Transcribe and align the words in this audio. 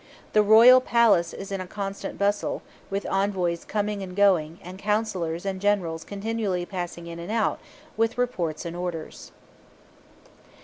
The 0.33 0.41
royal 0.41 0.81
palace 0.81 1.31
is 1.31 1.51
in 1.51 1.61
a 1.61 1.67
constant 1.67 2.17
bustle, 2.17 2.63
with 2.89 3.05
envoys 3.05 3.63
coming 3.63 4.01
and 4.01 4.15
going, 4.15 4.57
and 4.63 4.79
counsellors 4.79 5.45
and 5.45 5.61
generals 5.61 6.03
continually 6.03 6.65
passing 6.65 7.05
in 7.05 7.19
and 7.19 7.31
out 7.31 7.59
with 7.97 8.17
reports 8.17 8.65
and 8.65 8.75
orders. 8.75 9.31